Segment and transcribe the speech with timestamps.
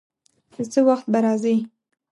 [0.53, 1.55] چې څه وخت به راځي.